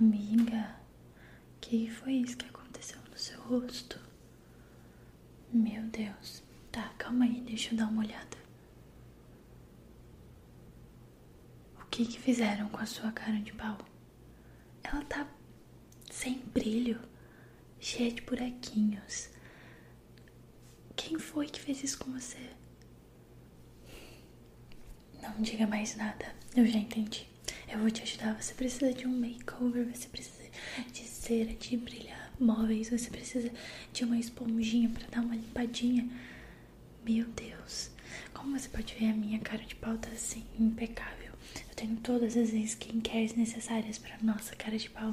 [0.00, 0.74] Amiga,
[1.60, 4.00] que foi isso que aconteceu no seu rosto?
[5.52, 6.42] Meu Deus.
[6.72, 8.36] Tá, calma aí, deixa eu dar uma olhada.
[11.80, 13.78] O que que fizeram com a sua cara de pau?
[14.82, 15.28] Ela tá
[16.10, 17.00] sem brilho,
[17.78, 19.30] cheia de buraquinhos.
[20.96, 22.50] Quem foi que fez isso com você?
[25.22, 27.33] Não diga mais nada, eu já entendi.
[27.74, 28.40] Eu vou te ajudar.
[28.40, 30.48] Você precisa de um makeover, você precisa
[30.92, 33.50] de cera, de brilhar móveis, você precisa
[33.92, 36.08] de uma esponjinha para dar uma limpadinha.
[37.04, 37.90] Meu Deus,
[38.32, 41.32] como você pode ver, a minha cara de pau tá assim, impecável.
[41.68, 45.12] Eu tenho todas as skincares necessárias para nossa cara de pau.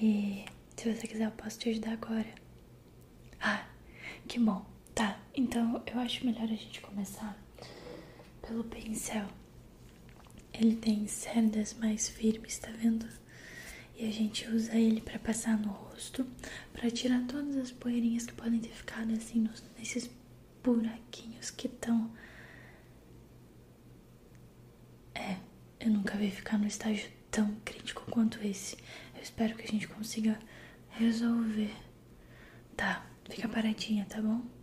[0.00, 2.34] E se você quiser, eu posso te ajudar agora.
[3.38, 3.66] Ah,
[4.26, 4.64] que bom.
[4.94, 7.36] Tá, então eu acho melhor a gente começar
[8.40, 9.26] pelo pincel.
[10.58, 13.06] Ele tem cerdas mais firmes, tá vendo?
[13.94, 16.26] E a gente usa ele para passar no rosto,
[16.72, 20.10] para tirar todas as poeirinhas que podem ter ficado assim nos, nesses
[20.62, 22.10] buraquinhos que estão.
[25.14, 25.36] É,
[25.80, 28.76] eu nunca vi ficar no estágio tão crítico quanto esse.
[29.14, 30.38] Eu espero que a gente consiga
[30.90, 31.74] resolver.
[32.76, 34.55] Tá, fica paradinha, tá bom?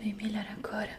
[0.00, 0.98] Bem melhor agora.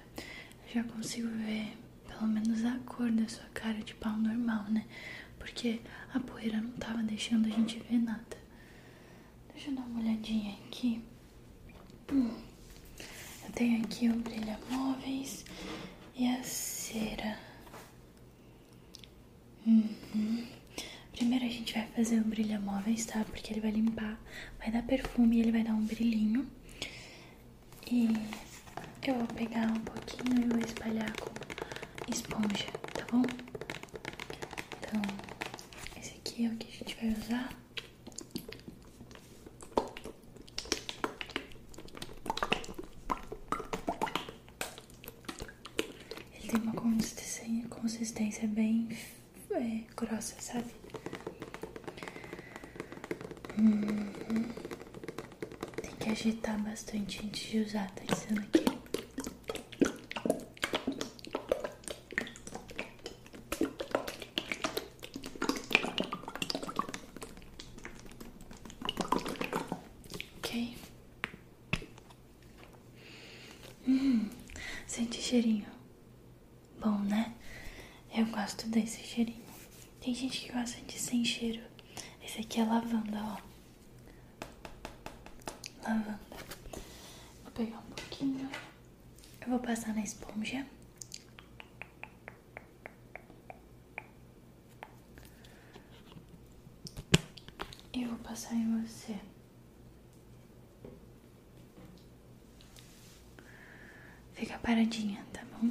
[0.72, 1.76] já consigo ver
[2.08, 4.86] pelo menos a cor da sua cara de pau normal, né?
[5.40, 5.82] Porque
[6.14, 8.38] a poeira não tava deixando a gente ver nada.
[9.54, 11.04] Deixa eu dar uma olhadinha aqui.
[12.14, 12.30] Hum.
[13.44, 15.46] Eu tenho aqui o brilha móveis
[16.16, 17.40] e a cera.
[19.66, 20.48] Uhum.
[21.12, 23.24] Primeiro a gente vai fazer o brilha móveis, tá?
[23.26, 24.20] Porque ele vai limpar,
[24.60, 26.48] vai dar perfume e ele vai dar um brilhinho.
[27.92, 28.08] E
[29.10, 31.32] eu vou pegar um pouquinho e vou espalhar com
[32.12, 33.24] esponja, tá bom?
[34.78, 35.02] Então,
[36.00, 37.50] esse aqui é o que a gente vai usar.
[46.34, 48.90] Ele tem uma consistência, consistência bem
[49.52, 50.72] é, grossa, sabe?
[53.58, 54.12] Uhum.
[55.82, 58.71] Tem que agitar bastante antes de usar, tá dizendo aqui.
[75.32, 75.66] Cheirinho.
[76.82, 77.34] Bom, né?
[78.14, 79.46] Eu gosto desse cheirinho.
[80.02, 81.64] Tem gente que gosta de sem cheiro.
[82.22, 83.38] Esse aqui é lavanda, ó.
[85.88, 86.20] Lavanda.
[87.44, 88.50] Vou pegar um pouquinho.
[89.40, 90.68] Eu vou passar na esponja.
[97.94, 99.18] E vou passar em você.
[104.34, 105.70] Fica paradinha, tá bom?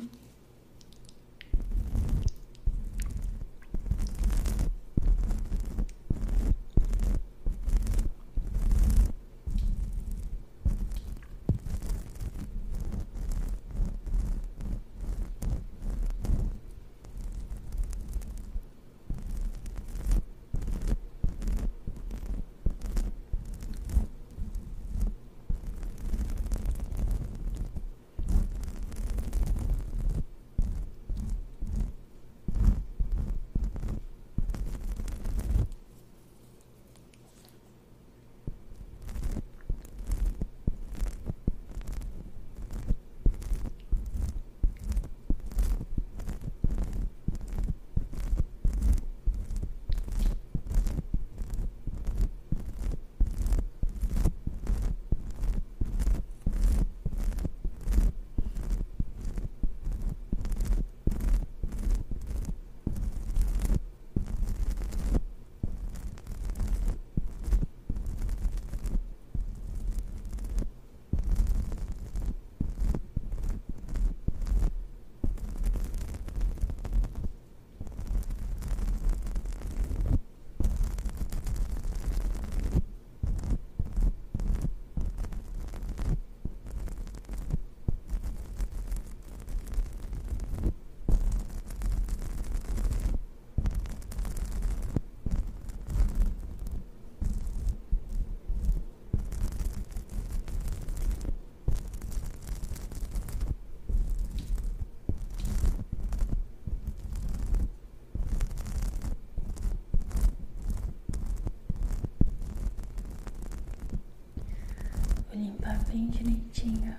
[115.88, 116.94] Bem direitinho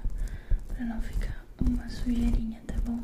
[0.67, 2.99] pra não ficar uma sujeirinha, tá bom?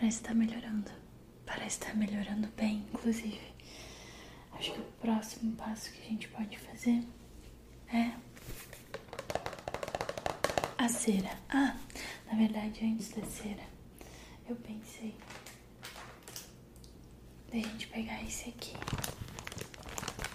[0.00, 0.90] Parece estar tá melhorando.
[1.44, 3.52] Parece estar tá melhorando bem, inclusive.
[4.52, 7.04] Acho que o próximo passo que a gente pode fazer
[7.92, 8.12] é
[10.78, 11.38] a cera.
[11.50, 11.76] Ah,
[12.26, 13.62] na verdade, antes da cera,
[14.48, 15.14] eu pensei
[17.52, 18.72] da gente pegar esse aqui.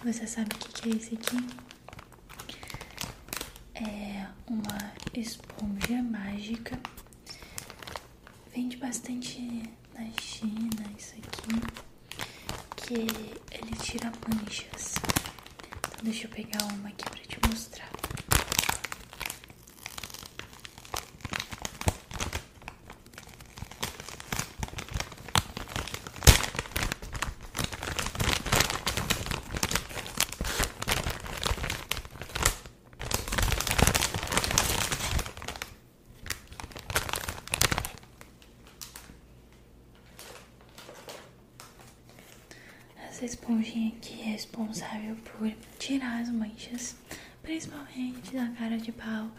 [0.04, 1.36] Você sabe o que, que é esse aqui?
[3.74, 6.78] É uma esponja mágica
[8.56, 9.38] Vende bastante
[9.94, 11.60] na China isso aqui,
[12.74, 12.94] que
[13.54, 14.94] ele tira manchas.
[15.88, 17.90] Então deixa eu pegar uma aqui pra te mostrar.
[43.08, 46.96] Essa esponjinha aqui é responsável por tirar as manchas,
[47.42, 49.30] principalmente da cara de pau,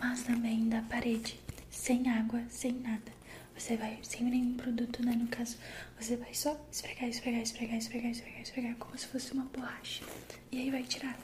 [0.00, 1.38] mas também da parede,
[1.70, 3.12] sem água, sem nada.
[3.56, 5.14] Você vai, sem nenhum produto, né?
[5.14, 5.58] No caso,
[6.00, 10.02] você vai só esfregar, esfregar, esfregar, esfregar, esfregar, esfregar, como se fosse uma borracha.
[10.50, 11.16] E aí vai tirar.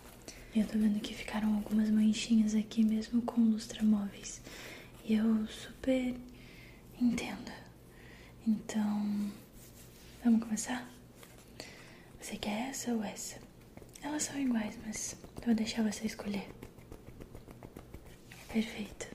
[0.54, 4.42] Eu tô vendo que ficaram algumas manchinhas aqui mesmo com lustramóveis.
[5.04, 6.14] E eu super
[7.00, 7.50] entendo.
[8.46, 9.32] Então,
[10.22, 10.99] vamos começar?
[12.20, 13.38] Você quer essa ou essa?
[14.02, 16.48] Elas são iguais, mas vou deixar você escolher.
[18.52, 19.08] Perfeito.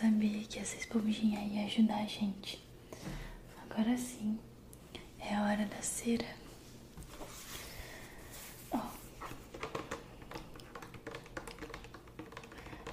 [0.00, 2.58] Sabia que essa esponjinha ia ajudar a gente.
[3.68, 4.38] Agora sim,
[5.18, 6.24] é a hora da cera.
[8.70, 8.80] Ó.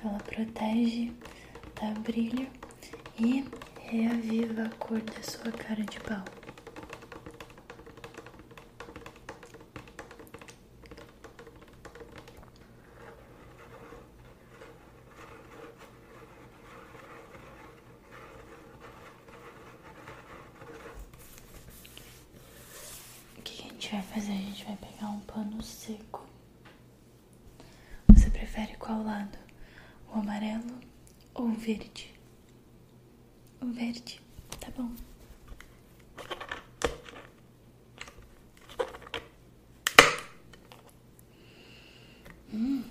[0.03, 1.13] Ela protege,
[1.79, 2.49] dá brilho
[3.17, 3.45] e
[3.79, 6.25] reaviva a cor da sua cara de pau.
[23.87, 24.31] gente vai fazer?
[24.31, 26.27] A gente vai pegar um pano seco.
[28.09, 29.37] Você prefere qual lado?
[30.13, 30.79] O amarelo
[31.33, 32.13] ou o verde?
[33.61, 34.21] O verde,
[34.59, 34.91] tá bom.
[42.53, 42.83] Hum.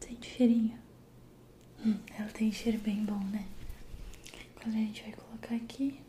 [0.00, 0.18] Sim.
[0.22, 0.78] cheirinho?
[1.84, 3.46] Hum, ela tem cheiro bem bom, né?
[4.56, 6.00] Agora a gente vai colocar aqui.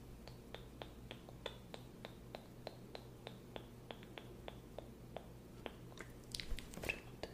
[6.82, 7.30] Pronto.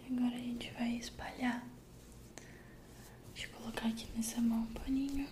[0.00, 1.64] E agora a gente vai espalhar.
[3.32, 5.28] Deixa eu colocar aqui nessa mão um paninho.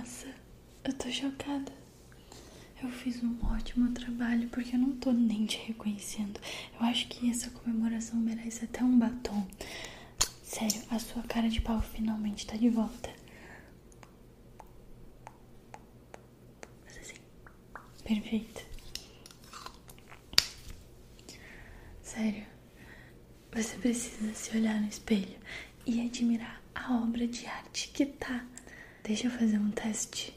[0.00, 0.28] Nossa,
[0.82, 1.70] eu tô chocada.
[2.82, 6.40] Eu fiz um ótimo trabalho porque eu não tô nem te reconhecendo.
[6.72, 9.46] Eu acho que essa comemoração merece até um batom.
[10.42, 13.10] Sério, a sua cara de pau finalmente tá de volta.
[16.86, 17.20] Mas assim,
[18.02, 18.64] perfeito.
[22.00, 22.46] Sério,
[23.52, 25.38] você precisa se olhar no espelho
[25.84, 28.46] e admirar a obra de arte que tá.
[29.02, 30.34] Deixa eu fazer um teste.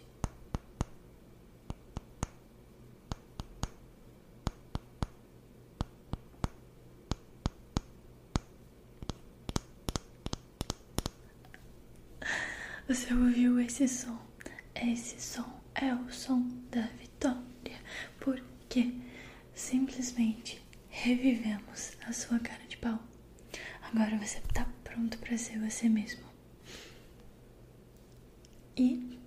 [12.87, 14.17] Você ouviu esse som?
[14.75, 16.41] Esse som é o som
[16.71, 17.79] da vitória,
[18.19, 18.93] porque
[19.53, 22.99] simplesmente revivemos a sua cara de pau.
[23.83, 26.32] Agora você tá pronto para ser você mesmo.
[28.75, 29.19] E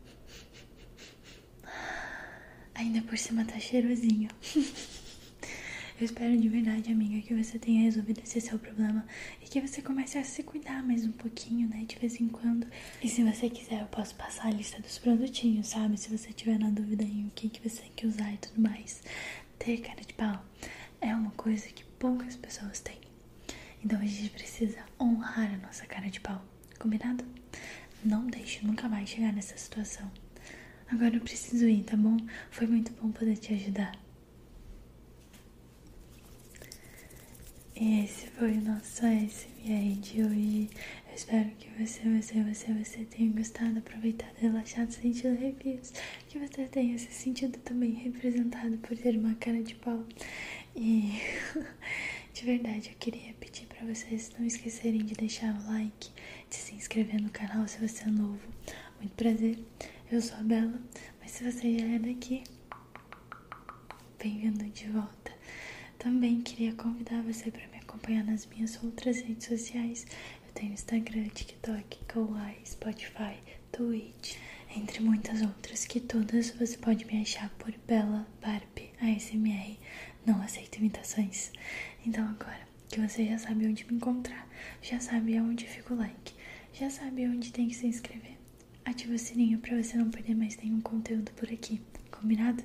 [2.75, 4.29] ainda por cima tá cheirosinho.
[5.99, 9.07] Eu espero de verdade, amiga, que você tenha resolvido esse seu problema
[9.41, 12.67] e que você comece a se cuidar mais um pouquinho, né, de vez em quando.
[13.03, 15.97] E se você quiser, eu posso passar a lista dos produtinhos, sabe?
[15.97, 18.61] Se você tiver na dúvida em o que, que você tem que usar e tudo
[18.61, 19.03] mais.
[19.59, 20.45] Ter cara de pau
[21.01, 23.01] é uma coisa que poucas pessoas têm.
[23.83, 26.45] Então a gente precisa honrar a nossa cara de pau,
[26.79, 27.25] combinado?
[28.05, 30.11] Não deixe nunca mais chegar nessa situação.
[30.89, 32.17] Agora eu preciso ir, tá bom?
[32.51, 33.93] Foi muito bom poder te ajudar.
[37.75, 40.71] Esse foi o nosso ASMR de hoje.
[41.09, 45.93] Eu espero que você, você, você, você tenha gostado, aproveitado, relaxado, sentido arrepios.
[46.29, 50.07] Que você tenha se sentido também representado por ter uma cara de pau.
[50.75, 51.21] E
[52.37, 56.11] de verdade eu queria pedir para vocês não esquecerem de deixar o like,
[56.51, 58.47] de se inscrever no canal se você é novo.
[59.01, 59.59] Muito prazer,
[60.13, 60.79] eu sou a Bela,
[61.19, 62.45] mas se você já é daqui,
[64.23, 65.33] bem-vindo de volta.
[65.99, 70.07] Também queria convidar você para me acompanhar nas minhas outras redes sociais.
[70.47, 73.39] Eu tenho Instagram, TikTok, Kawaii, Spotify,
[73.73, 74.37] Twitch,
[74.77, 79.79] entre muitas outras que todas você pode me achar por Bela Barbie ASMR.
[80.27, 81.51] Não aceito imitações.
[82.05, 84.47] Então agora que você já sabe onde me encontrar,
[84.83, 86.35] já sabe aonde fica o like,
[86.73, 88.37] já sabe onde tem que se inscrever.
[88.85, 91.81] Ativa o sininho para você não perder mais nenhum conteúdo por aqui,
[92.11, 92.63] combinado?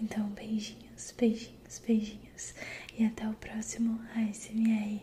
[0.00, 2.54] Então beijinhos, beijinhos, beijinhos
[2.96, 5.00] e até o próximo ASMR.